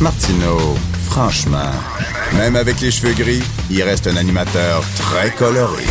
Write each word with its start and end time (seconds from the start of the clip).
Martineau, 0.00 0.76
franchement, 1.10 1.72
même 2.36 2.54
avec 2.54 2.80
les 2.80 2.92
cheveux 2.92 3.14
gris, 3.14 3.42
il 3.68 3.82
reste 3.82 4.06
un 4.06 4.16
animateur 4.16 4.82
très 4.96 5.30
coloré. 5.30 5.82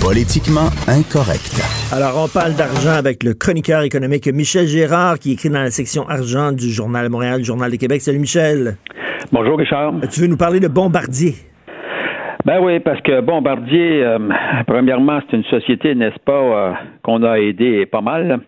Politiquement 0.00 0.70
incorrect. 0.88 1.60
Alors, 1.92 2.16
on 2.16 2.28
parle 2.28 2.54
d'argent 2.54 2.92
avec 2.92 3.22
le 3.22 3.34
chroniqueur 3.34 3.82
économique 3.82 4.26
Michel 4.28 4.66
Gérard, 4.66 5.18
qui 5.18 5.32
écrit 5.32 5.50
dans 5.50 5.60
la 5.60 5.70
section 5.70 6.08
argent 6.08 6.52
du 6.52 6.72
Journal 6.72 7.04
de 7.04 7.10
Montréal, 7.10 7.40
du 7.40 7.44
Journal 7.44 7.70
de 7.70 7.76
Québec. 7.76 8.00
Salut 8.00 8.20
Michel. 8.20 8.78
Bonjour 9.30 9.58
Richard. 9.58 9.92
Tu 10.10 10.20
veux 10.20 10.28
nous 10.28 10.38
parler 10.38 10.58
de 10.58 10.68
Bombardier? 10.68 11.34
Ben 12.44 12.58
oui, 12.60 12.80
parce 12.80 13.00
que 13.02 13.20
Bombardier, 13.20 14.02
euh, 14.02 14.18
premièrement, 14.66 15.20
c'est 15.30 15.36
une 15.36 15.44
société, 15.44 15.94
n'est-ce 15.94 16.18
pas, 16.24 16.32
euh, 16.32 16.72
qu'on 17.02 17.22
a 17.22 17.38
aidé 17.38 17.86
pas 17.86 18.00
mal. 18.00 18.40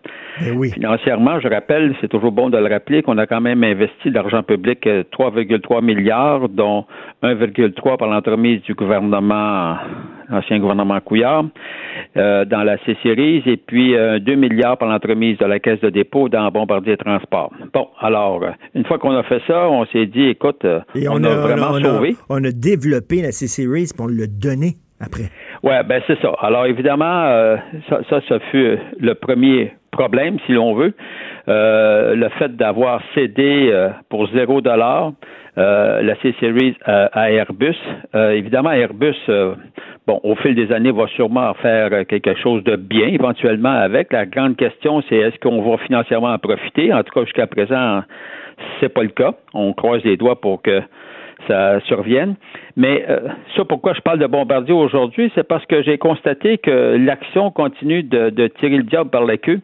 Eh 0.45 0.51
oui. 0.51 0.71
Financièrement, 0.71 1.39
je 1.39 1.47
rappelle, 1.47 1.95
c'est 2.01 2.09
toujours 2.09 2.33
bon 2.33 2.49
de 2.49 2.57
le 2.57 2.67
rappeler, 2.67 3.03
qu'on 3.03 3.17
a 3.17 3.25
quand 3.25 3.39
même 3.39 3.63
investi 3.63 4.09
de 4.09 4.15
l'argent 4.15 4.43
public 4.43 4.85
3,3 4.85 5.77
euh, 5.77 5.81
milliards, 5.81 6.49
dont 6.49 6.85
1,3 7.23 7.97
par 7.97 8.09
l'entremise 8.09 8.61
du 8.63 8.73
gouvernement, 8.73 9.77
l'ancien 10.29 10.59
gouvernement 10.59 10.99
Couillard, 10.99 11.45
dans 12.15 12.63
la 12.63 12.77
C-Series, 12.85 13.43
et 13.45 13.57
puis 13.57 13.93
2 13.93 14.35
milliards 14.35 14.77
par 14.77 14.87
l'entremise 14.87 15.37
de 15.37 15.45
la 15.45 15.59
Caisse 15.59 15.81
de 15.81 15.89
dépôt 15.89 16.29
dans 16.29 16.49
Bombardier 16.49 16.97
Transport. 16.97 17.51
Bon, 17.73 17.89
alors, 17.99 18.41
une 18.73 18.85
fois 18.85 18.97
qu'on 18.99 19.15
a 19.15 19.23
fait 19.23 19.41
ça, 19.47 19.67
on 19.69 19.85
s'est 19.87 20.05
dit, 20.05 20.27
écoute, 20.29 20.65
on, 20.65 21.23
a, 21.23 21.35
vraiment 21.35 21.79
sauvé. 21.79 22.15
on 22.29 22.43
a 22.43 22.51
développé 22.51 23.21
la 23.21 23.31
C-Series 23.31 23.91
pour 23.95 24.07
le 24.07 24.27
donner 24.27 24.75
après. 24.99 25.29
Oui, 25.63 25.73
ben 25.87 26.01
c'est 26.07 26.19
ça. 26.21 26.33
Alors 26.39 26.65
évidemment, 26.65 27.25
euh, 27.25 27.57
ça, 27.89 28.21
ça, 28.27 28.39
fut 28.51 28.77
le 28.99 29.13
premier 29.13 29.73
problème, 29.91 30.37
si 30.45 30.53
l'on 30.53 30.75
veut. 30.75 30.93
Euh, 31.47 32.15
le 32.15 32.29
fait 32.29 32.55
d'avoir 32.55 33.01
cédé 33.13 33.69
euh, 33.71 33.89
pour 34.09 34.27
zéro 34.29 34.61
dollar 34.61 35.11
la 35.57 36.15
C-Series 36.21 36.75
à 36.83 37.31
Airbus. 37.31 37.77
évidemment, 38.13 38.73
Airbus, 38.73 39.15
bon, 40.05 40.19
au 40.23 40.35
fil 40.35 40.53
des 40.53 40.69
années, 40.73 40.91
va 40.91 41.07
sûrement 41.07 41.53
faire 41.53 42.05
quelque 42.07 42.35
chose 42.35 42.61
de 42.65 42.75
bien 42.75 43.07
éventuellement 43.07 43.69
avec. 43.71 44.11
La 44.11 44.25
grande 44.25 44.57
question, 44.57 45.01
c'est 45.07 45.15
est-ce 45.15 45.39
qu'on 45.39 45.61
va 45.61 45.77
financièrement 45.77 46.33
en 46.33 46.39
profiter? 46.39 46.93
En 46.93 47.03
tout 47.03 47.13
cas, 47.13 47.23
jusqu'à 47.23 47.47
présent, 47.47 48.03
c'est 48.81 48.89
pas 48.89 49.03
le 49.03 49.11
cas. 49.11 49.31
On 49.53 49.71
croise 49.71 50.03
les 50.03 50.17
doigts 50.17 50.41
pour 50.41 50.61
que 50.61 50.81
ça 51.47 51.79
survienne. 51.81 52.35
Mais 52.75 53.05
euh, 53.09 53.19
ça, 53.55 53.65
pourquoi 53.65 53.93
je 53.93 54.01
parle 54.01 54.19
de 54.19 54.27
Bombardier 54.27 54.73
aujourd'hui, 54.73 55.31
c'est 55.35 55.47
parce 55.47 55.65
que 55.65 55.81
j'ai 55.83 55.97
constaté 55.97 56.57
que 56.57 56.97
l'action 56.97 57.51
continue 57.51 58.03
de, 58.03 58.47
tirer 58.59 58.77
le 58.77 58.83
diable 58.83 59.09
par 59.09 59.25
la 59.25 59.37
queue. 59.37 59.59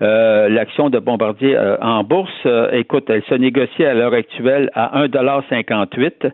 Euh, 0.00 0.48
l'action 0.48 0.90
de 0.90 0.98
Bombardier 0.98 1.56
euh, 1.56 1.76
en 1.80 2.04
bourse, 2.04 2.46
écoute, 2.72 3.10
elle 3.10 3.22
se 3.24 3.34
négocie 3.34 3.84
à 3.84 3.94
l'heure 3.94 4.14
actuelle 4.14 4.70
à 4.74 5.04
1,58 5.06 6.30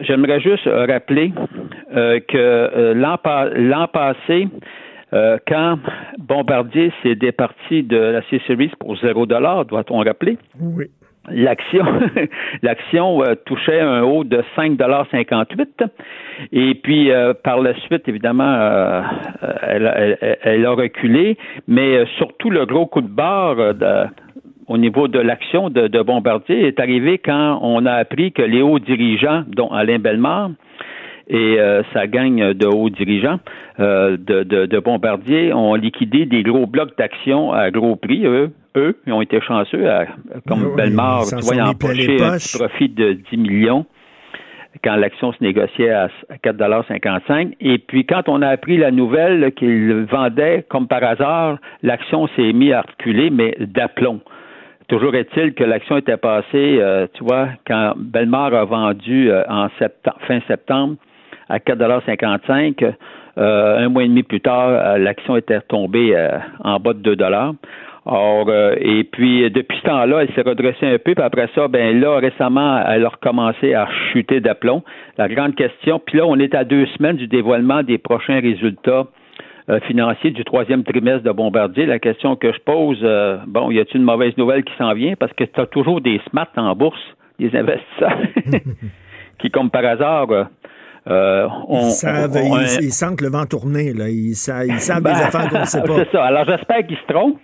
J'aimerais 0.00 0.40
juste 0.40 0.66
rappeler 0.66 1.32
que 1.94 2.92
l'an 2.92 3.86
passé, 3.86 4.48
quand 5.10 5.78
Bombardier 6.18 6.92
s'est 7.02 7.14
départi 7.14 7.82
de 7.84 7.96
la 7.96 8.20
C-Series 8.28 8.72
pour 8.78 8.96
0 8.96 9.24
doit-on 9.24 10.00
rappeler? 10.00 10.36
Oui 10.60 10.90
l'action 11.32 11.84
l'action 12.62 13.22
euh, 13.22 13.34
touchait 13.44 13.80
un 13.80 14.02
haut 14.02 14.24
de 14.24 14.42
5,58 14.56 15.88
et 16.52 16.74
puis 16.74 17.10
euh, 17.10 17.34
par 17.34 17.60
la 17.60 17.74
suite 17.80 18.08
évidemment 18.08 18.44
euh, 18.44 19.02
elle, 19.62 20.38
elle, 20.42 20.66
a 20.66 20.72
reculé. 20.72 21.36
Mais 21.68 22.04
surtout 22.18 22.50
le 22.50 22.66
gros 22.66 22.86
coup 22.86 23.00
de 23.00 23.08
barre 23.08 23.56
au 24.66 24.78
niveau 24.78 25.08
de 25.08 25.18
l'action 25.18 25.68
de, 25.68 26.02
Bombardier 26.02 26.66
est 26.66 26.78
arrivé 26.80 27.18
quand 27.18 27.58
on 27.62 27.86
a 27.86 27.92
appris 27.92 28.32
que 28.32 28.42
les 28.42 28.62
hauts 28.62 28.78
dirigeants 28.78 29.42
dont 29.48 29.68
Alain 29.68 29.98
Bellemare 29.98 30.50
et 31.30 31.58
sa 31.94 32.06
gang 32.06 32.52
de 32.52 32.66
hauts 32.66 32.90
dirigeants 32.90 33.38
de, 33.78 34.16
de, 34.42 34.78
Bombardier 34.80 35.52
ont 35.52 35.74
liquidé 35.74 36.26
des 36.26 36.42
gros 36.42 36.66
blocs 36.66 36.96
d'actions 36.98 37.52
à 37.52 37.70
gros 37.70 37.96
prix, 37.96 38.26
eux, 38.26 38.50
eux, 38.76 38.98
ils 39.06 39.12
ont 39.12 39.22
été 39.22 39.40
chanceux, 39.40 39.84
comme 40.48 40.64
oui, 40.64 40.76
Belmar, 40.76 41.24
tu 41.26 41.36
vois, 41.36 41.54
ils 41.54 41.62
ont 41.62 41.66
empoché 41.66 42.20
un 42.20 42.58
profit 42.58 42.88
de 42.88 43.12
10 43.30 43.36
millions 43.36 43.86
quand 44.84 44.96
l'action 44.96 45.32
se 45.32 45.42
négociait 45.42 45.90
à 45.90 46.08
4,55 46.44 47.54
Et 47.60 47.78
puis, 47.78 48.06
quand 48.06 48.28
on 48.28 48.40
a 48.42 48.48
appris 48.48 48.76
la 48.76 48.90
nouvelle 48.90 49.52
qu'ils 49.52 50.06
vendaient, 50.10 50.64
comme 50.68 50.86
par 50.86 51.02
hasard, 51.02 51.58
l'action 51.82 52.28
s'est 52.36 52.52
mise 52.52 52.72
à 52.72 52.82
reculer, 52.82 53.30
mais 53.30 53.56
d'aplomb. 53.60 54.20
Toujours 54.88 55.14
est-il 55.14 55.54
que 55.54 55.64
l'action 55.64 55.98
était 55.98 56.16
passée, 56.16 56.78
euh, 56.80 57.06
tu 57.14 57.22
vois, 57.22 57.48
quand 57.66 57.94
Belmar 57.96 58.54
a 58.54 58.64
vendu 58.64 59.30
euh, 59.30 59.44
en 59.48 59.68
septembre, 59.78 60.18
fin 60.26 60.40
septembre 60.48 60.96
à 61.50 61.58
4,55 61.58 62.94
euh, 63.38 63.78
un 63.78 63.88
mois 63.88 64.02
et 64.02 64.08
demi 64.08 64.22
plus 64.22 64.40
tard, 64.40 64.98
l'action 64.98 65.36
était 65.36 65.58
retombée 65.58 66.16
en 66.64 66.80
bas 66.80 66.92
de 66.92 66.98
2 66.98 67.16
dollars. 67.16 67.54
Or, 68.06 68.46
euh, 68.48 68.74
et 68.80 69.04
puis, 69.04 69.48
depuis 69.50 69.78
ce 69.78 69.82
temps-là, 69.82 70.22
elle 70.22 70.34
s'est 70.34 70.42
redressée 70.42 70.86
un 70.86 70.98
peu, 70.98 71.14
puis 71.14 71.22
après 71.22 71.48
ça, 71.54 71.68
ben 71.68 72.00
là, 72.00 72.18
récemment, 72.18 72.82
elle 72.86 73.04
a 73.04 73.08
recommencé 73.08 73.74
à 73.74 73.88
chuter 74.12 74.40
d'aplomb. 74.40 74.82
La 75.18 75.28
grande 75.28 75.54
question, 75.54 76.00
puis 76.04 76.18
là, 76.18 76.26
on 76.26 76.38
est 76.38 76.54
à 76.54 76.64
deux 76.64 76.86
semaines 76.96 77.16
du 77.16 77.26
dévoilement 77.26 77.82
des 77.82 77.98
prochains 77.98 78.40
résultats 78.40 79.04
euh, 79.68 79.80
financiers 79.80 80.30
du 80.30 80.44
troisième 80.44 80.82
trimestre 80.82 81.22
de 81.22 81.30
Bombardier. 81.30 81.84
La 81.84 81.98
question 81.98 82.36
que 82.36 82.52
je 82.52 82.58
pose, 82.60 82.98
euh, 83.02 83.36
bon, 83.46 83.70
y 83.70 83.78
a-t-il 83.78 83.98
une 83.98 84.06
mauvaise 84.06 84.36
nouvelle 84.38 84.64
qui 84.64 84.74
s'en 84.78 84.94
vient? 84.94 85.14
Parce 85.18 85.32
que 85.34 85.44
tu 85.44 85.60
as 85.60 85.66
toujours 85.66 86.00
des 86.00 86.20
smart 86.30 86.48
en 86.56 86.74
bourse, 86.74 87.00
des 87.38 87.54
investisseurs, 87.54 88.18
qui, 89.38 89.50
comme 89.50 89.70
par 89.70 89.84
hasard, 89.84 90.28
euh, 91.08 91.48
ils, 91.70 91.90
savent, 91.90 92.38
ils, 92.82 92.92
sentent 92.92 93.16
que 93.16 93.24
le 93.24 93.30
vent 93.30 93.46
tourner, 93.46 93.92
là. 93.94 94.08
Ils, 94.08 94.34
savent, 94.34 94.66
ils 94.66 94.80
savent 94.80 95.02
des 95.02 95.10
ben, 95.10 95.16
affaires 95.16 95.48
qu'on 95.48 95.60
ne 95.60 95.64
sait 95.64 95.82
pas. 95.86 95.94
C'est 95.96 96.12
ça. 96.12 96.24
Alors, 96.24 96.44
j'espère 96.44 96.86
qu'ils 96.86 96.98
se 96.98 97.12
trompent. 97.12 97.38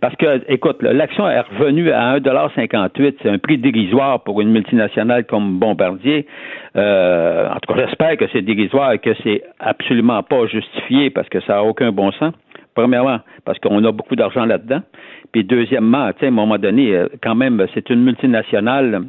Parce 0.00 0.16
que, 0.16 0.42
écoute, 0.50 0.82
l'action 0.82 1.28
est 1.28 1.40
revenue 1.40 1.90
à 1.92 2.18
1,58 2.18 3.16
C'est 3.22 3.28
un 3.28 3.38
prix 3.38 3.58
dérisoire 3.58 4.22
pour 4.22 4.40
une 4.40 4.50
multinationale 4.50 5.24
comme 5.24 5.58
Bombardier. 5.58 6.26
Euh, 6.76 7.48
en 7.48 7.60
tout 7.60 7.72
cas, 7.72 7.86
j'espère 7.86 8.16
que 8.16 8.24
c'est 8.32 8.42
dérisoire 8.42 8.92
et 8.92 8.98
que 8.98 9.14
c'est 9.22 9.42
absolument 9.60 10.22
pas 10.22 10.46
justifié 10.46 11.10
parce 11.10 11.28
que 11.28 11.40
ça 11.42 11.54
n'a 11.54 11.64
aucun 11.64 11.92
bon 11.92 12.10
sens. 12.12 12.32
Premièrement, 12.74 13.20
parce 13.44 13.58
qu'on 13.60 13.84
a 13.84 13.92
beaucoup 13.92 14.16
d'argent 14.16 14.46
là-dedans. 14.46 14.80
Puis 15.30 15.44
deuxièmement, 15.44 16.08
tu 16.12 16.20
sais, 16.20 16.26
à 16.26 16.28
un 16.28 16.32
moment 16.32 16.58
donné, 16.58 16.96
euh, 16.96 17.06
quand 17.22 17.36
même, 17.36 17.64
c'est 17.74 17.88
une 17.90 18.02
multinationale 18.02 19.02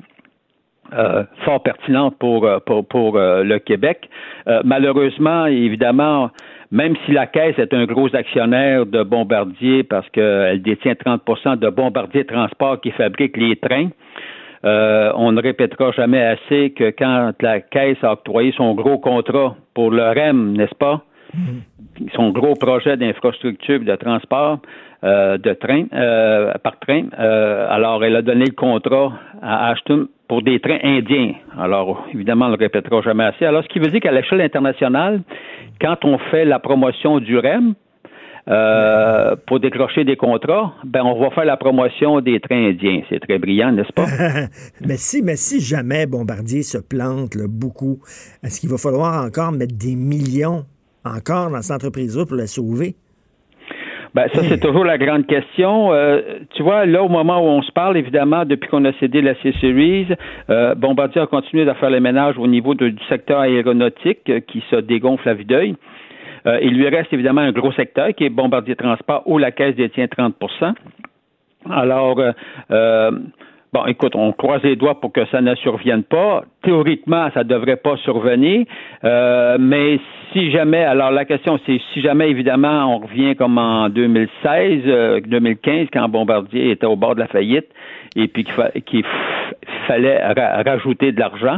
euh, 0.94 1.24
fort 1.44 1.64
pertinente 1.64 2.16
pour, 2.20 2.46
euh, 2.46 2.60
pour, 2.60 2.88
pour 2.88 3.18
euh, 3.18 3.44
le 3.44 3.58
Québec. 3.58 4.08
malheureusement, 4.64 5.48
évidemment, 5.48 6.30
même 6.70 6.96
si 7.06 7.12
la 7.12 7.26
Caisse 7.26 7.58
est 7.58 7.74
un 7.74 7.86
gros 7.86 8.16
actionnaire 8.16 8.86
de 8.86 9.02
Bombardier 9.02 9.82
parce 9.84 10.08
qu'elle 10.10 10.62
détient 10.62 10.94
30% 10.94 11.58
de 11.58 11.70
Bombardier 11.70 12.24
Transport 12.26 12.80
qui 12.82 12.92
fabrique 12.92 13.36
les 13.36 13.56
trains, 13.56 13.90
on 14.64 15.32
ne 15.32 15.42
répétera 15.42 15.92
jamais 15.92 16.22
assez 16.22 16.72
que 16.72 16.92
quand 16.92 17.34
la 17.42 17.62
Caisse 17.62 18.04
a 18.04 18.12
octroyé 18.12 18.54
son 18.56 18.76
gros 18.76 19.00
contrat 19.00 19.56
pour 19.74 19.90
le 19.90 20.04
REM, 20.04 20.54
n'est-ce 20.56 20.76
pas? 20.76 21.02
Mm-hmm. 21.36 22.12
Son 22.16 22.30
gros 22.30 22.54
projet 22.54 22.98
d'infrastructure 22.98 23.80
de 23.80 23.96
transport 23.96 24.60
de 25.04 25.54
train 25.54 25.86
par 26.64 26.80
train. 26.80 27.06
alors, 27.18 28.04
elle 28.04 28.16
a 28.16 28.22
donné 28.22 28.46
le 28.46 28.56
contrat 28.56 29.14
à 29.46 29.70
Ashton 29.70 30.08
pour 30.28 30.42
des 30.42 30.60
trains 30.60 30.80
indiens. 30.84 31.34
Alors, 31.58 32.06
évidemment, 32.14 32.46
on 32.46 32.50
ne 32.50 32.58
le 32.58 32.64
répétera 32.64 33.02
jamais 33.02 33.26
assez. 33.26 33.46
Alors, 33.46 33.64
ce 33.64 33.68
qui 33.70 33.80
veut 33.80 33.90
dire 33.90 34.02
qu'à 34.02 34.12
l'échelle 34.12 34.42
internationale, 34.42 35.22
quand 35.80 36.04
on 36.04 36.18
fait 36.32 36.46
la 36.46 36.60
promotion 36.60 37.20
du 37.20 37.38
REM, 37.38 37.76
euh, 38.48 39.36
pour 39.48 39.60
décrocher 39.60 40.04
des 40.04 40.18
contrats, 40.18 40.76
ben 40.84 41.02
on 41.04 41.20
va 41.20 41.32
faire 41.32 41.46
la 41.46 41.58
promotion 41.58 42.22
des 42.22 42.40
trains 42.40 42.70
indiens. 42.70 43.02
C'est 43.10 43.20
très 43.20 43.40
brillant, 43.40 43.72
n'est-ce 43.72 43.92
pas? 43.92 44.06
mais 44.88 44.98
si, 44.98 45.24
mais 45.24 45.36
si 45.36 45.60
jamais 45.60 46.06
Bombardier 46.06 46.62
se 46.62 46.78
plante 46.78 47.38
beaucoup, 47.50 48.00
est-ce 48.44 48.60
qu'il 48.60 48.70
va 48.70 48.78
falloir 48.78 49.26
encore 49.26 49.52
mettre 49.52 49.76
des 49.76 49.96
millions 49.96 50.64
encore 51.04 51.50
dans 51.50 51.62
cette 51.64 51.76
entreprise-là 51.76 52.26
pour 52.28 52.36
la 52.36 52.46
sauver? 52.46 52.96
Ben, 54.16 54.30
ça, 54.34 54.44
c'est 54.44 54.60
toujours 54.66 54.86
la 54.86 54.98
grande 54.98 55.28
question. 55.28 55.94
Euh, 55.94 56.22
tu 56.56 56.64
vois, 56.64 56.86
là, 56.86 57.04
au 57.04 57.10
moment 57.10 57.40
où 57.40 57.48
on 57.48 57.62
se 57.62 57.72
parle, 57.74 57.98
évidemment, 57.98 58.46
depuis 58.46 58.70
qu'on 58.70 58.86
a 58.86 58.94
cédé 58.94 59.22
la 59.22 59.36
C-Series, 59.42 60.08
euh, 60.50 60.74
Bombardier 60.74 61.22
a 61.22 61.28
continué 61.28 61.70
à 61.70 61.76
faire 61.76 61.90
le 61.90 62.00
ménage 62.00 62.38
au 62.38 62.48
niveau 62.48 62.74
du 62.76 62.96
secteur 63.10 63.42
aéronautique 63.42 64.22
euh, 64.30 64.40
qui 64.40 64.64
se 64.72 64.78
dégonfle 64.78 65.28
à 65.28 65.34
vue 65.34 65.44
d'œil. 65.44 65.76
il 66.62 66.78
lui 66.78 66.88
reste 66.88 67.12
évidemment 67.12 67.42
un 67.42 67.52
gros 67.52 67.74
secteur 67.74 68.14
qui 68.16 68.24
est 68.24 68.30
Bombardier 68.30 68.76
Transport 68.76 69.24
où 69.26 69.38
la 69.38 69.52
caisse 69.52 69.76
détient 69.76 70.06
30% 70.06 70.74
Alors, 71.72 72.22
Bon, 73.76 73.86
écoute, 73.88 74.16
on 74.16 74.32
croise 74.32 74.64
les 74.64 74.78
doigts 74.78 75.02
pour 75.02 75.12
que 75.12 75.26
ça 75.26 75.42
ne 75.42 75.54
survienne 75.56 76.04
pas. 76.04 76.46
Théoriquement, 76.64 77.30
ça 77.34 77.44
ne 77.44 77.50
devrait 77.50 77.76
pas 77.76 77.98
survenir. 77.98 78.66
Euh, 79.04 79.58
mais 79.60 80.00
si 80.32 80.50
jamais, 80.50 80.86
alors 80.86 81.12
la 81.12 81.26
question, 81.26 81.60
c'est 81.66 81.82
si 81.94 82.00
jamais, 82.00 82.30
évidemment, 82.30 82.96
on 82.96 83.00
revient 83.00 83.36
comme 83.36 83.58
en 83.58 83.90
2016, 83.90 85.24
2015, 85.28 85.74
euh, 85.74 85.86
quand 85.92 86.08
Bombardier 86.08 86.72
était 86.72 86.86
au 86.86 86.96
bord 86.96 87.16
de 87.16 87.20
la 87.20 87.28
faillite, 87.28 87.68
et 88.16 88.30
puis 88.30 88.46
qu'il 88.86 89.04
fallait 89.88 90.22
rajouter 90.66 91.12
de 91.12 91.20
l'argent. 91.20 91.58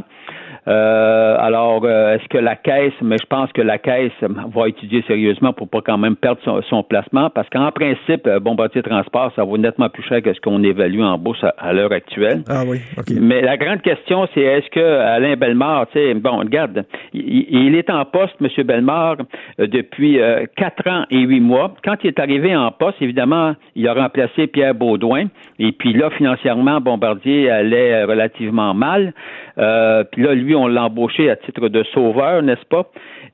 Euh, 0.68 1.36
alors, 1.40 1.81
euh, 1.86 2.16
est-ce 2.16 2.28
que 2.28 2.38
la 2.38 2.56
caisse, 2.56 2.94
mais 3.02 3.18
je 3.22 3.25
pense 3.25 3.52
que 3.54 3.62
la 3.62 3.78
caisse 3.78 4.12
va 4.22 4.68
étudier 4.68 5.04
sérieusement 5.08 5.54
pour 5.54 5.69
pas 5.69 5.81
quand 5.81 5.98
même 5.98 6.16
perdre 6.16 6.42
son, 6.69 6.84
placement, 6.84 7.30
parce 7.30 7.50
qu'en 7.50 7.72
principe, 7.72 8.28
euh, 8.28 8.40
Bombardier 8.40 8.81
Transport, 8.81 9.31
ça 9.36 9.44
vaut 9.44 9.58
nettement 9.58 9.90
plus 9.90 10.04
cher 10.04 10.22
que 10.22 10.34
ce 10.34 10.42
qu'on 10.42 10.64
évalue 10.64 11.02
en 11.02 11.18
bourse 11.18 11.44
à, 11.58 11.74
l'heure 11.74 11.92
actuelle. 11.92 12.44
Ah 12.50 12.64
oui, 12.68 12.80
OK. 12.98 13.06
Mais 13.19 13.42
la 13.42 13.58
grande 13.58 13.81
question, 13.81 14.28
c'est 14.34 14.42
est-ce 14.42 14.69
que 14.69 14.80
Alain 14.80 15.36
Bellemare, 15.36 15.88
tu 15.88 16.00
sais, 16.00 16.14
bon, 16.14 16.38
regarde, 16.38 16.86
il, 17.13 17.75
est 17.75 17.90
en 17.90 18.04
poste, 18.06 18.36
M. 18.42 18.63
Bellemare, 18.66 19.18
depuis 19.58 20.20
quatre 20.56 20.88
ans 20.88 21.06
et 21.10 21.20
huit 21.20 21.40
mois. 21.40 21.74
Quand 21.84 21.96
il 22.04 22.08
est 22.08 22.20
arrivé 22.20 22.56
en 22.56 22.72
poste, 22.72 23.02
évidemment, 23.02 23.56
il 23.75 23.88
a 23.88 23.94
remplacé 23.94 24.48
Pierre 24.48 24.75
Baudouin, 24.75 25.25
et 25.60 25.72
puis 25.72 25.94
là, 25.94 26.10
financièrement, 26.12 26.80
Bombardier 26.81 27.50
allait 27.50 28.04
relativement 28.04 28.74
mal. 28.74 29.13
Euh, 29.58 30.04
puis 30.12 30.24
là, 30.24 30.34
lui, 30.34 30.56
on 30.57 30.68
l'a 30.68 30.86
embauché 30.86 31.30
à 31.30 31.36
titre 31.36 31.69
de 31.69 31.83
sauveur, 31.94 32.42
n'est-ce 32.42 32.65
pas? 32.65 32.88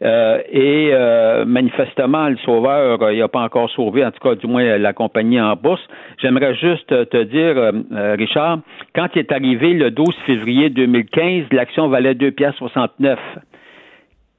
Euh, 0.03 0.39
et 0.51 0.89
euh, 0.91 1.45
manifestement, 1.45 2.29
le 2.29 2.37
sauveur, 2.37 3.11
il 3.11 3.19
n'a 3.19 3.27
pas 3.27 3.41
encore 3.41 3.69
sauvé, 3.69 4.05
en 4.05 4.11
tout 4.11 4.19
cas, 4.19 4.35
du 4.35 4.47
moins, 4.47 4.77
la 4.77 4.93
compagnie 4.93 5.39
en 5.39 5.55
bourse. 5.55 5.81
J'aimerais 6.21 6.55
juste 6.55 6.87
te 6.87 7.23
dire, 7.23 7.71
Richard, 8.17 8.59
quand 8.95 9.07
il 9.15 9.19
est 9.19 9.31
arrivé 9.31 9.73
le 9.73 9.91
12 9.91 10.15
février 10.25 10.69
2015, 10.69 11.45
l'action 11.51 11.87
valait 11.87 12.13
2,69 12.13 13.17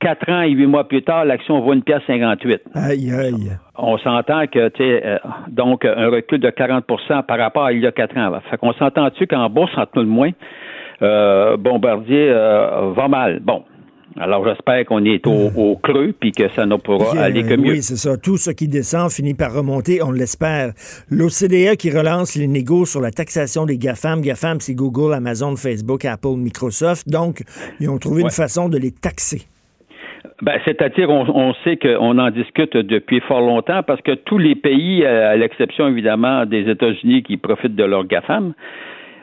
Quatre 0.01 0.31
ans 0.31 0.43
et 0.43 0.51
huit 0.51 0.67
mois 0.67 0.87
plus 0.87 1.03
tard, 1.03 1.25
l'action 1.25 1.61
vaut 1.61 1.73
une 1.73 1.83
pièce 1.83 2.03
58. 2.07 2.61
Aïe, 2.75 3.11
aïe. 3.11 3.53
On 3.79 3.97
s'entend 3.97 4.47
que, 4.49 4.69
tu 4.69 4.83
sais, 4.83 5.19
donc, 5.49 5.87
un 5.87 6.11
recul 6.11 6.41
de 6.41 6.51
40% 6.51 7.23
par 7.23 7.39
rapport 7.39 7.65
à 7.65 7.73
il 7.73 7.81
y 7.81 7.87
a 7.87 7.93
quatre 7.93 8.15
ans. 8.19 8.31
Fait 8.51 8.59
qu'on 8.59 8.75
s'entend-tu 8.75 9.27
qu'en 9.27 9.49
bourse, 9.49 9.73
entre 9.79 9.93
nous 9.97 10.03
le 10.03 10.09
moins, 10.09 10.31
euh, 11.03 11.57
Bombardier 11.57 12.29
euh, 12.31 12.93
va 12.95 13.09
mal. 13.09 13.41
Bon, 13.41 13.65
alors 14.19 14.47
j'espère 14.47 14.85
qu'on 14.85 15.05
est 15.05 15.27
au, 15.27 15.77
creux 15.83 16.15
puis 16.19 16.31
que 16.33 16.49
ça 16.51 16.67
ne 16.67 16.77
pourra 16.77 17.21
aller 17.21 17.43
que 17.43 17.57
mieux. 17.57 17.73
Oui, 17.73 17.83
c'est 17.83 17.97
ça. 17.97 18.17
Tout 18.17 18.37
ce 18.37 18.51
qui 18.51 18.69
descend 18.69 19.11
finit 19.11 19.35
par 19.35 19.53
remonter, 19.53 20.03
on 20.03 20.13
l'espère. 20.13 20.73
L'OCDE 21.11 21.77
qui 21.77 21.91
relance 21.91 22.37
les 22.37 22.47
négos 22.47 22.87
sur 22.87 23.01
la 23.01 23.11
taxation 23.11 23.67
des 23.67 23.77
GAFAM. 23.77 24.21
GAFAM, 24.21 24.61
c'est 24.61 24.75
Google, 24.75 25.15
Amazon, 25.15 25.57
Facebook, 25.57 26.05
Apple, 26.05 26.37
Microsoft. 26.37 27.09
Donc, 27.09 27.43
ils 27.81 27.91
ont 27.91 27.99
trouvé 27.99 28.23
une 28.23 28.31
façon 28.31 28.69
de 28.69 28.79
les 28.79 28.93
taxer. 28.93 29.43
Ben, 30.43 30.59
c'est-à-dire, 30.65 31.11
on, 31.11 31.27
on 31.29 31.55
sait 31.65 31.77
qu'on 31.77 32.19
en 32.19 32.31
discute 32.31 32.77
depuis 32.77 33.21
fort 33.21 33.41
longtemps 33.41 33.83
parce 33.83 34.01
que 34.01 34.13
tous 34.13 34.39
les 34.39 34.55
pays, 34.55 35.05
à 35.05 35.37
l'exception 35.37 35.89
évidemment 35.89 36.47
des 36.47 36.71
États-Unis 36.71 37.23
qui 37.23 37.37
profitent 37.37 37.77
de 37.77 37.85
leur 37.85 38.05
GAFAM, 38.05 38.55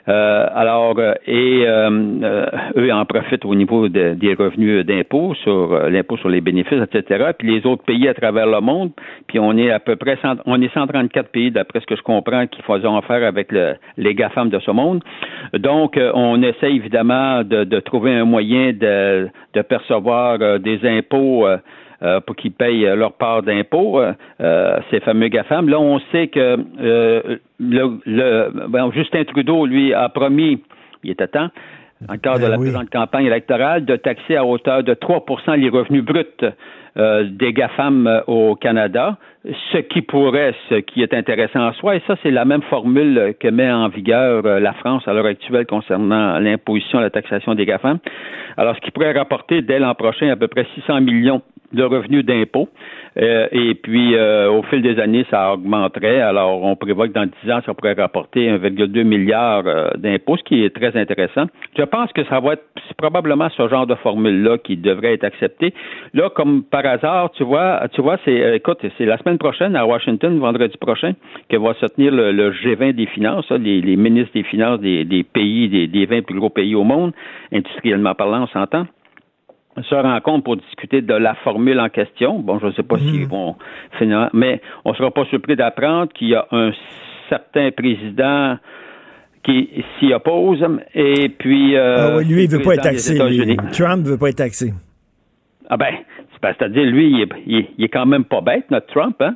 euh, 0.08 0.48
alors, 0.54 0.98
euh, 0.98 1.14
et 1.28 1.64
euh, 1.66 2.46
eux 2.76 2.92
en 2.92 3.06
profitent 3.06 3.46
au 3.46 3.56
niveau 3.56 3.88
des 3.88 4.34
revenus 4.38 4.86
d'impôts 4.86 5.36
sur 5.44 5.90
l'impôt 5.90 6.18
sur 6.18 6.30
les 6.30 6.42
bénéfices, 6.42 6.82
etc. 6.82 7.32
Puis 7.38 7.56
les 7.56 7.66
autres 7.66 7.84
pays 7.84 8.08
à 8.08 8.14
travers 8.14 8.48
le 8.48 8.62
monde, 8.62 8.92
puis 9.28 9.40
on 9.40 9.56
est 9.58 9.72
à 9.72 9.80
peu 9.80 9.96
près 9.96 10.18
on 10.46 10.62
est 10.62 10.74
134 10.74 11.30
pays 11.30 11.52
d'après 11.52 11.80
ce 11.80 11.86
que 11.86 11.96
je 11.96 12.02
comprends 12.02 12.48
qui 12.48 12.62
font 12.62 12.74
affaire 12.98 13.24
avec 13.26 13.52
les 13.98 14.16
GAFAM 14.16 14.50
de 14.50 14.60
ce 14.60 14.72
monde. 14.72 15.04
Donc, 15.54 16.00
on 16.14 16.42
essaie 16.42 16.74
évidemment 16.74 17.44
de, 17.44 17.80
trouver 17.80 18.14
un 18.14 18.26
moyen 18.26 18.74
de, 18.74 19.30
percevoir 19.68 20.60
des 20.60 20.80
impôts 20.84 21.48
euh, 21.48 21.58
pour 22.26 22.36
qu'ils 22.36 22.52
payent 22.52 22.86
leur 22.96 23.14
part 23.14 23.44
d'impôt, 23.44 24.00
euh, 24.00 24.14
euh, 24.42 24.78
ces 24.90 25.00
fameux 25.02 25.28
GAFAM. 25.28 25.70
Là, 25.70 25.80
on 25.80 26.00
sait 26.12 26.28
que 26.28 26.58
le, 26.80 27.40
le 28.06 28.92
Justin 28.94 29.24
Trudeau, 29.26 29.66
lui, 29.66 29.94
a 29.94 30.10
promis, 30.10 30.64
il 31.04 31.12
était 31.12 31.28
temps, 31.28 31.50
en 32.10 32.18
cadre 32.18 32.40
de 32.40 32.44
ben 32.46 32.50
la 32.50 32.58
présente 32.58 32.90
campagne 32.90 33.26
électorale, 33.26 33.86
de 33.86 33.96
taxer 33.96 34.36
à 34.36 34.44
hauteur 34.44 34.84
de 34.84 34.94
3% 34.96 35.56
les 35.56 35.70
revenus 35.70 36.04
bruts 36.04 36.26
des 36.96 37.54
GAFAM 37.54 38.24
au 38.28 38.56
Canada, 38.56 39.18
ce 39.72 39.78
qui 39.78 40.02
pourrait, 40.02 40.54
ce 40.70 40.76
qui 40.76 41.04
est 41.04 41.14
intéressant 41.14 41.68
en 41.68 41.74
soi, 41.74 41.96
et 41.96 42.02
ça, 42.08 42.16
c'est 42.22 42.32
la 42.32 42.44
même 42.44 42.64
formule 42.64 43.36
que 43.40 43.48
met 43.48 43.72
en 43.72 43.88
vigueur 43.88 44.42
la 44.44 44.74
France 44.74 45.08
à 45.08 45.14
l'heure 45.14 45.28
actuelle 45.28 45.68
concernant 45.68 46.40
l'imposition, 46.40 47.00
la 47.00 47.12
taxation 47.12 47.54
des 47.54 47.66
GAFAM. 47.66 48.00
Alors, 48.58 48.76
ce 48.76 48.82
qui 48.82 48.92
pourrait 48.92 49.14
rapporter 49.14 49.62
dès 49.62 49.80
l'an 49.80 49.94
prochain 49.94 50.30
à 50.30 50.36
peu 50.36 50.48
près 50.48 50.66
600 50.76 51.02
millions 51.02 51.42
de 51.74 51.84
revenus 51.84 52.26
d'impôt. 52.26 52.70
Euh, 53.18 53.48
et 53.52 53.76
puis, 53.76 54.16
euh, 54.16 54.50
au 54.50 54.64
fil 54.64 54.82
des 54.82 55.00
années, 55.00 55.26
ça 55.30 55.54
augmenterait. 55.54 56.22
Alors, 56.22 56.64
on 56.64 56.76
prévoit 56.76 57.08
que 57.08 57.14
dans 57.14 57.30
10 57.44 57.52
ans, 57.52 57.60
ça 57.66 57.74
pourrait 57.74 57.94
rapporter 57.94 58.50
1,2 58.50 59.04
milliard 59.04 59.64
euh, 59.66 59.90
d'impôts, 59.98 60.38
ce 60.38 60.44
qui 60.44 60.64
est 60.64 60.74
très 60.74 60.98
intéressant. 60.98 61.46
Je 61.78 61.84
pense 61.84 62.12
que 62.14 62.24
ça 62.26 62.40
va 62.40 62.54
être 62.54 62.64
probablement 62.98 63.50
ce 63.50 63.68
genre 63.68 63.86
de 63.86 63.96
formule-là 63.96 64.58
qui 64.60 64.78
devrait 64.78 65.14
être 65.14 65.26
accepté. 65.26 65.74
Là, 66.14 66.30
comme 66.30 66.64
par 66.64 66.86
hasard, 66.86 67.32
tu 67.32 67.44
vois, 67.44 67.88
tu 67.94 68.02
vois, 68.02 68.18
c'est, 68.24 68.56
écoute, 68.56 68.80
c'est 68.98 69.06
la 69.06 69.18
semaine 69.18 69.38
prochaine 69.38 69.76
à 69.76 69.86
Washington, 69.86 70.40
vendredi 70.40 70.78
prochain, 70.78 71.14
que 71.50 71.58
va 71.58 71.74
se 71.76 71.86
tenir 71.88 72.14
le, 72.14 72.52
G20 72.52 72.94
des 72.94 73.06
finances, 73.08 73.50
les, 73.52 73.96
ministres 73.96 74.34
des 74.34 74.44
finances 74.44 74.80
des, 74.80 75.26
pays, 75.34 75.70
des, 75.70 75.88
des 75.88 76.06
20 76.06 76.26
plus 76.26 76.40
gros 76.40 76.50
pays 76.50 76.76
au 76.76 76.84
monde, 76.84 77.12
industriellement 77.52 78.14
parlant, 78.14 78.44
on 78.44 78.48
s'entend 78.48 78.86
se 79.78 79.96
rencontrent 79.96 80.44
pour 80.44 80.58
discuter 80.58 81.02
de 81.02 81.14
la 81.14 81.36
formule 81.36 81.80
en 81.80 81.90
question. 81.90 82.40
Bon, 82.40 82.60
je 82.60 82.68
ne 82.68 82.72
sais 82.72 82.84
pas 82.84 82.98
s'ils 82.98 83.22
mhm. 83.22 83.28
vont 83.28 83.56
finir, 83.98 84.30
mais 84.34 84.62
on 84.86 84.92
ne 84.92 84.96
sera 84.96 85.12
pas 85.12 85.26
surpris 85.26 85.56
d'apprendre 85.56 86.12
qu'il 86.14 86.30
y 86.30 86.36
a 86.36 86.46
un 86.52 86.72
certain 87.30 87.72
président 87.72 88.58
qui 89.44 89.84
s'y 90.00 90.14
oppose. 90.14 90.64
Et 90.94 91.30
puis. 91.30 91.76
Euh, 91.76 91.96
ah 91.98 92.18
oui, 92.18 92.26
lui, 92.26 92.44
il 92.44 92.52
ne 92.52 92.58
veut 92.58 92.64
pas 92.64 92.74
être 92.74 92.84
taxé. 92.84 93.18
Trump 93.72 94.06
ne 94.06 94.10
veut 94.12 94.18
pas 94.18 94.30
être 94.30 94.38
taxé. 94.38 94.74
Ah 95.70 95.78
ben, 95.78 95.94
c'est-à-dire, 96.42 96.86
lui, 96.86 97.26
il 97.46 97.84
est, 97.84 97.90
quand 97.90 98.06
même 98.06 98.26
pas 98.26 98.42
bête, 98.42 98.70
notre 98.72 98.88
Trump. 98.88 99.16
Hein? 99.22 99.36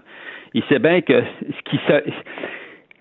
Il 0.53 0.63
sait 0.63 0.79
bien 0.79 1.01
que 1.01 1.13
ce 1.41 1.69
qui 1.69 1.79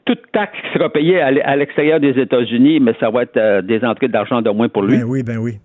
toute 0.05 0.21
taxe 0.33 0.53
qui 0.61 0.79
sera 0.79 0.91
payée 0.91 1.21
à 1.21 1.57
l'extérieur 1.57 1.99
des 1.99 2.11
États-Unis, 2.21 2.79
mais 2.79 2.95
ça 3.01 3.09
va 3.09 3.23
être 3.23 3.39
euh, 3.39 3.63
des 3.63 3.83
entrées 3.85 4.09
d'argent 4.09 4.43
de 4.43 4.51
moins 4.51 4.69
pour 4.69 4.83
lui. 4.83 4.99
Ben 4.99 5.05
oui, 5.05 5.23
ben 5.23 5.39
oui 5.39 5.59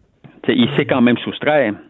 il 0.56 0.70
s'est 0.76 0.86
quand 0.86 1.02
même 1.02 1.18
soustraire. 1.20 1.74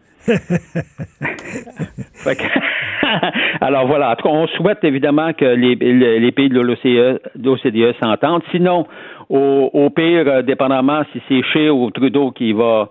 alors 3.60 3.86
voilà, 3.86 4.16
on 4.24 4.46
souhaite 4.48 4.84
évidemment 4.84 5.32
que 5.32 5.44
les, 5.44 6.32
pays 6.32 6.48
de 6.48 6.60
l'OCDE 6.60 7.94
s'entendent. 8.00 8.42
Sinon, 8.50 8.86
au, 9.28 9.90
pire, 9.94 10.24
euh, 10.26 10.42
dépendamment 10.42 11.02
si 11.12 11.22
c'est 11.28 11.42
Scheer 11.42 11.74
ou 11.74 11.90
Trudeau 11.90 12.32
qui 12.32 12.52
va 12.52 12.90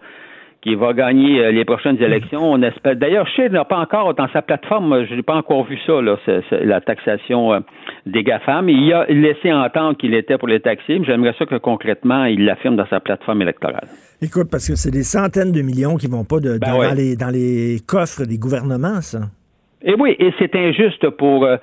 qui 0.62 0.76
va 0.76 0.94
gagner 0.94 1.40
euh, 1.40 1.52
les 1.52 1.66
prochaines 1.66 2.02
élections. 2.02 2.52
On 2.52 2.62
espère. 2.62 2.96
D'ailleurs, 2.96 3.28
Scheer 3.28 3.52
n'a 3.52 3.66
pas 3.66 3.78
encore 3.78 4.14
dans 4.14 4.28
sa 4.30 4.42
plateforme, 4.42 5.06
je 5.06 5.16
n'ai 5.16 5.24
pas 5.24 5.36
encore 5.36 5.66
vu 5.66 5.78
ça, 5.86 6.02
là, 6.02 6.18
la 6.52 6.82
taxation 6.82 7.54
euh, 7.54 7.60
des 8.06 8.24
GAFAM. 8.24 8.68
Il 8.70 8.92
a 8.94 9.06
laissé 9.06 9.52
entendre 9.52 9.98
qu'il 9.98 10.14
était 10.14 10.38
pour 10.38 10.48
les 10.48 10.60
taxer, 10.60 11.00
mais 11.00 11.06
j'aimerais 11.06 11.34
ça 11.40 11.46
que 11.46 11.56
concrètement, 11.56 12.26
il 12.26 12.46
l'affirme 12.46 12.76
dans 12.76 12.88
sa 12.88 13.00
plateforme 13.00 13.42
électorale. 13.42 13.88
Écoute, 14.22 14.50
parce 14.52 14.68
que 14.68 14.76
c'est 14.76 14.92
des 14.92 15.04
centaines 15.04 15.52
de 15.52 15.62
millions 15.62 15.96
qui 15.96 16.08
vont 16.08 16.26
pas 16.26 16.40
de, 16.40 16.58
ben 16.58 16.74
dans, 16.74 16.94
les, 16.94 17.16
dans 17.16 17.30
les 17.30 17.78
coffres 17.88 18.26
des 18.26 18.38
gouvernements, 18.38 19.02
ça. 19.02 19.20
Et 19.82 19.96
oui, 19.98 20.14
et 20.20 20.34
c'est 20.38 20.54
injuste 20.58 21.10
pour 21.12 21.46
euh, 21.46 21.56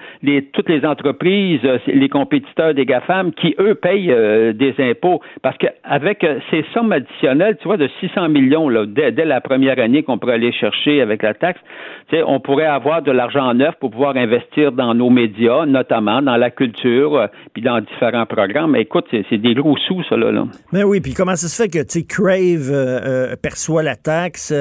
toutes 0.55 0.71
les 0.71 0.87
entreprises, 0.87 1.61
euh, 1.65 1.79
les 1.87 2.09
compétiteurs 2.09 2.73
des 2.73 2.87
GAFAM 2.87 3.33
qui, 3.33 3.55
eux, 3.59 3.75
payent 3.75 4.11
euh, 4.11 4.55
des 4.55 4.75
impôts. 4.79 5.21
Parce 5.43 5.59
qu'avec 5.59 6.27
ces 6.51 6.65
sommes 6.73 6.93
additionnelles, 6.93 7.59
tu 7.61 7.69
vois, 7.69 7.77
de 7.77 7.91
600 8.01 8.31
millions 8.31 8.71
dès, 8.87 9.13
la 9.13 9.43
première 9.43 9.79
année 9.79 10.03
qu'on 10.03 10.17
pourrait 10.17 10.35
aller 10.35 10.53
chercher 10.53 11.03
avec 11.03 11.23
la 11.23 11.35
taxe, 11.35 11.61
on 12.13 12.41
pourrait 12.41 12.65
avoir 12.67 13.03
de 13.03 13.11
l'argent 13.11 13.53
neuf 13.53 13.75
pour 13.81 13.91
pouvoir 13.91 14.17
investir 14.17 14.73
dans 14.73 14.95
nos 14.95 15.11
médias, 15.11 15.67
notamment 15.67 16.23
dans 16.23 16.37
la 16.37 16.51
culture, 16.51 17.29
puis 17.53 17.63
dans 17.63 17.81
différents 17.81 18.27
programmes. 18.27 18.71
Mais 18.71 18.83
écoute, 18.83 19.07
c'est 19.11 19.39
des 19.39 19.55
gros 19.55 19.77
sous, 19.77 20.03
ça, 20.05 20.17
là. 20.17 20.45
Mais 20.73 20.85
oui, 20.85 21.01
puis 21.01 21.13
comment 21.13 21.37
ça 21.37 21.49
se 21.49 21.63
fait 21.63 21.69
que, 21.69 21.85
Crave 22.07 23.37
perçoit 23.43 23.83
la 23.83 23.97
taxe, 23.97 24.55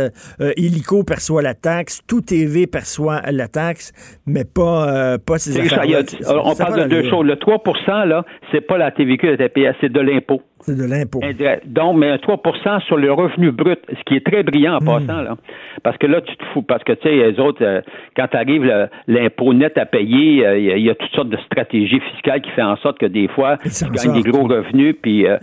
Illico 0.58 1.04
perçoit 1.04 1.42
la 1.42 1.54
taxe, 1.54 2.02
Tout 2.08 2.22
TV 2.22 2.68
perçoit 2.68 3.22
la 3.32 3.45
la 3.46 3.48
taxe, 3.48 3.94
mais 4.26 4.44
pas, 4.44 4.90
euh, 4.90 5.18
pas 5.18 5.38
ces 5.38 5.60
affaires 5.60 6.04
On 6.44 6.56
parle 6.56 6.84
de 6.84 6.90
deux 6.90 7.10
choses. 7.10 7.26
Le 7.26 7.36
3 7.36 8.06
là, 8.06 8.26
c'est 8.52 8.62
pas 8.62 8.78
la 8.78 8.92
TVQ 8.92 9.28
et 9.28 9.38
la 9.38 9.50
TPS, 9.50 9.76
c'est 9.82 9.92
de 9.92 10.00
l'impôt. 10.00 10.42
C'est 10.62 10.76
de 10.76 10.84
l'impôt. 10.84 11.20
Donc, 11.66 11.98
mais 11.98 12.10
un 12.10 12.16
3% 12.16 12.82
sur 12.88 12.98
le 12.98 13.12
revenu 13.12 13.52
brut, 13.52 13.80
ce 13.88 14.04
qui 14.06 14.16
est 14.16 14.26
très 14.26 14.42
brillant 14.42 14.78
en 14.78 14.82
hmm. 14.82 14.86
passant, 14.86 15.22
là. 15.22 15.36
Parce 15.84 15.98
que 15.98 16.08
là, 16.08 16.22
tu 16.22 16.36
te 16.36 16.44
fous, 16.54 16.64
parce 16.64 16.84
que, 16.84 16.94
tu 16.94 17.08
sais, 17.08 17.16
les 17.16 17.40
autres, 17.40 17.64
euh, 17.64 17.82
quand 18.16 18.28
tu 18.30 18.38
arrives 18.38 18.90
l'impôt 19.08 19.54
net 19.54 19.78
à 19.78 19.86
payer, 19.86 20.46
euh, 20.46 20.58
il 20.58 20.82
y, 20.82 20.90
a 20.90 20.96
toutes 20.96 21.12
sortes 21.12 21.30
de 21.30 21.38
stratégies 21.46 22.00
fiscales 22.00 22.42
qui 22.42 22.50
font 22.52 22.64
en 22.64 22.78
sorte 22.78 22.98
que 22.98 23.06
des 23.06 23.28
fois, 23.28 23.58
tu 23.58 23.86
gagnes 23.92 24.24
des 24.24 24.30
gros 24.30 24.48
revenus, 24.48 24.96
puis 25.00 25.28
euh, 25.28 25.38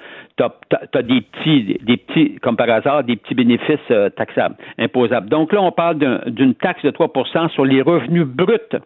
tu 0.71 0.99
as, 0.99 1.03
des 1.03 1.21
petits, 1.21 1.79
des 1.83 1.97
petits, 1.97 2.37
comme 2.41 2.57
par 2.57 2.71
hasard, 2.71 3.05
des 3.05 3.17
petits 3.17 3.35
bénéfices 3.35 3.93
taxables, 4.17 4.57
imposables. 4.79 5.29
Donc 5.29 5.53
là, 5.53 5.63
on 5.63 5.73
parle 5.73 5.99
d'une 6.27 6.55
taxe 6.55 6.83
de 6.83 6.91
3% 6.91 7.51
sur 7.51 7.65
les 7.65 7.83
revenus 7.83 8.27
bruts 8.27 8.79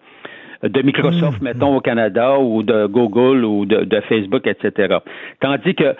de 0.62 0.82
Microsoft, 0.82 1.40
mm. 1.40 1.44
mettons, 1.44 1.76
au 1.76 1.80
Canada, 1.80 2.38
ou 2.38 2.62
de 2.62 2.86
Google, 2.86 3.44
ou 3.44 3.66
de, 3.66 4.00
Facebook, 4.08 4.46
etc. 4.46 4.96
Tandis 5.40 5.74
que, 5.74 5.94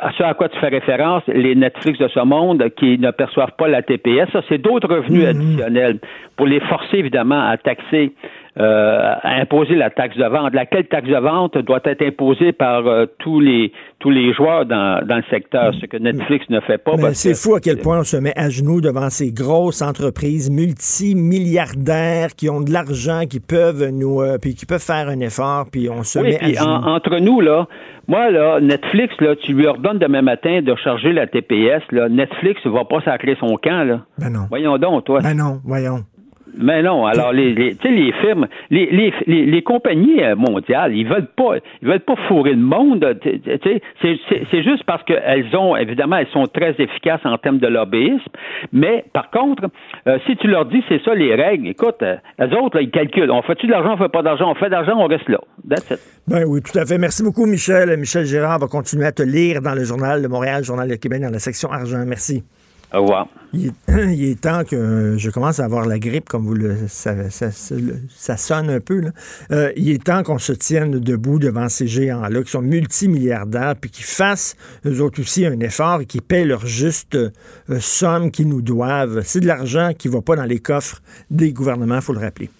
à 0.00 0.12
ce 0.16 0.22
à 0.22 0.34
quoi 0.34 0.48
tu 0.48 0.58
fais 0.58 0.68
référence, 0.68 1.22
les 1.26 1.54
Netflix 1.54 1.98
de 1.98 2.08
ce 2.08 2.20
monde 2.20 2.64
qui 2.76 2.98
ne 2.98 3.10
perçoivent 3.10 3.54
pas 3.56 3.68
la 3.68 3.82
TPS, 3.82 4.30
ça, 4.32 4.42
c'est 4.48 4.58
d'autres 4.58 4.88
revenus 4.88 5.24
mm. 5.24 5.28
additionnels 5.28 5.98
pour 6.36 6.46
les 6.46 6.60
forcer, 6.60 6.98
évidemment, 6.98 7.40
à 7.48 7.56
taxer 7.56 8.12
euh, 8.60 9.14
imposer 9.24 9.74
la 9.74 9.88
taxe 9.88 10.16
de 10.18 10.24
vente. 10.24 10.52
Laquelle 10.52 10.86
taxe 10.86 11.08
de 11.08 11.16
vente 11.16 11.56
doit 11.56 11.80
être 11.84 12.02
imposée 12.02 12.52
par 12.52 12.86
euh, 12.86 13.06
tous 13.18 13.40
les 13.40 13.72
tous 14.00 14.10
les 14.10 14.34
joueurs 14.34 14.66
dans, 14.66 15.04
dans 15.06 15.16
le 15.16 15.22
secteur, 15.30 15.72
ce 15.80 15.86
que 15.86 15.96
Netflix 15.96 16.48
ne 16.50 16.60
fait 16.60 16.78
pas. 16.78 16.92
C'est 17.14 17.34
fou 17.34 17.54
à 17.54 17.60
quel 17.60 17.78
point 17.78 18.00
on 18.00 18.04
se 18.04 18.16
met 18.16 18.32
à 18.36 18.50
genoux 18.50 18.80
devant 18.80 19.08
ces 19.08 19.32
grosses 19.32 19.82
entreprises 19.82 20.50
multimilliardaires 20.50 22.34
qui 22.36 22.50
ont 22.50 22.60
de 22.60 22.70
l'argent, 22.70 23.22
qui 23.28 23.40
peuvent 23.40 23.88
nous 23.90 24.20
euh, 24.20 24.36
puis 24.38 24.54
qui 24.54 24.66
peuvent 24.66 24.84
faire 24.84 25.08
un 25.08 25.20
effort, 25.20 25.66
puis 25.70 25.88
on 25.88 26.02
se 26.02 26.18
met 26.18 26.38
à 26.42 26.48
genoux. 26.48 26.70
entre 26.70 27.18
nous 27.18 27.40
là, 27.40 27.66
moi 28.08 28.30
là, 28.30 28.60
Netflix 28.60 29.14
là, 29.20 29.36
tu 29.36 29.54
lui 29.54 29.66
ordonnes 29.66 29.98
demain 29.98 30.22
matin 30.22 30.60
de 30.60 30.74
charger 30.76 31.12
la 31.12 31.26
TPS 31.26 31.82
là, 31.92 32.08
Netflix 32.08 32.60
va 32.66 32.84
pas 32.84 33.00
sacrer 33.02 33.36
son 33.40 33.56
camp 33.56 33.84
là. 33.84 34.00
Ben 34.18 34.30
non. 34.30 34.46
Voyons 34.50 34.76
donc 34.76 35.04
toi. 35.04 35.20
Ben 35.22 35.34
non, 35.34 35.60
voyons. 35.64 36.04
Mais 36.56 36.82
non, 36.82 37.06
alors 37.06 37.32
les, 37.32 37.54
les, 37.54 37.76
les 37.82 38.12
firmes, 38.20 38.46
les, 38.70 38.86
les, 39.26 39.46
les, 39.46 39.62
compagnies 39.62 40.22
euh, 40.22 40.36
mondiales, 40.36 40.94
ils 40.94 41.06
veulent 41.06 41.28
pas, 41.36 41.56
ils 41.82 41.88
veulent 41.88 42.00
pas 42.00 42.16
fourrer 42.28 42.52
le 42.52 42.62
monde. 42.62 43.18
C'est 44.02 44.62
juste 44.62 44.84
parce 44.84 45.02
qu'elles 45.04 45.54
ont, 45.56 45.76
évidemment, 45.76 46.16
elles 46.16 46.28
sont 46.32 46.46
très 46.46 46.74
efficaces 46.78 47.20
en 47.24 47.38
termes 47.38 47.58
de 47.58 47.66
lobbyisme. 47.66 48.30
Mais 48.72 49.04
par 49.12 49.30
contre, 49.30 49.64
euh, 50.06 50.18
si 50.26 50.36
tu 50.36 50.48
leur 50.48 50.66
dis 50.66 50.82
c'est 50.88 51.02
ça 51.04 51.14
les 51.14 51.34
règles, 51.34 51.68
écoute, 51.68 52.02
euh, 52.02 52.16
les 52.38 52.54
autres, 52.56 52.80
ils 52.80 52.90
calculent. 52.90 53.30
On 53.30 53.42
fait-tu 53.42 53.66
de 53.66 53.72
l'argent, 53.72 53.94
on 53.94 53.98
fait 53.98 54.08
pas 54.08 54.22
d'argent, 54.22 54.50
on 54.50 54.54
fait 54.54 54.70
d'argent, 54.70 54.94
on 54.96 55.06
reste 55.06 55.28
là. 55.28 55.40
Ben 56.26 56.44
oui, 56.46 56.60
tout 56.62 56.78
à 56.78 56.86
fait. 56.86 56.98
Merci 56.98 57.22
beaucoup, 57.22 57.46
Michel. 57.46 57.96
Michel 57.98 58.24
Gérard 58.24 58.58
va 58.58 58.66
continuer 58.66 59.06
à 59.06 59.12
te 59.12 59.22
lire 59.22 59.60
dans 59.62 59.74
le 59.74 59.84
journal 59.84 60.22
de 60.22 60.28
Montréal, 60.28 60.64
Journal 60.64 60.88
de 60.88 60.96
Québec, 60.96 61.22
dans 61.22 61.30
la 61.30 61.38
section 61.38 61.70
argent. 61.70 62.04
Merci. 62.06 62.44
Revoir. 62.92 63.28
Il 63.52 64.24
est, 64.24 64.40
temps 64.40 64.62
que 64.64 65.16
je 65.18 65.30
commence 65.30 65.58
à 65.58 65.64
avoir 65.64 65.86
la 65.86 65.98
grippe, 65.98 66.28
comme 66.28 66.46
vous 66.46 66.54
le 66.54 66.86
savez. 66.88 67.28
Ça, 67.30 68.36
sonne 68.36 68.70
un 68.70 68.80
peu. 68.80 69.02
Euh, 69.50 69.72
il 69.76 69.90
est 69.90 70.04
temps 70.04 70.22
qu'on 70.22 70.38
se 70.38 70.52
tienne 70.52 71.00
debout 71.00 71.40
devant 71.40 71.68
ces 71.68 71.88
géants-là, 71.88 72.42
qui 72.44 72.50
sont 72.50 72.62
multimilliardaires, 72.62 73.74
puis 73.74 73.90
qui 73.90 74.04
fassent, 74.04 74.56
eux 74.86 75.00
autres 75.00 75.20
aussi, 75.20 75.46
un 75.46 75.58
effort 75.60 76.00
et 76.02 76.06
qui 76.06 76.20
paient 76.20 76.44
leur 76.44 76.64
juste 76.64 77.16
euh, 77.16 77.30
somme 77.80 78.30
qu'ils 78.30 78.48
nous 78.48 78.62
doivent. 78.62 79.22
C'est 79.24 79.40
de 79.40 79.46
l'argent 79.46 79.92
qui 79.98 80.08
ne 80.08 80.12
va 80.12 80.22
pas 80.22 80.36
dans 80.36 80.44
les 80.44 80.60
coffres 80.60 81.02
des 81.30 81.52
gouvernements, 81.52 81.96
il 81.96 82.02
faut 82.02 82.12
le 82.12 82.20
rappeler. 82.20 82.50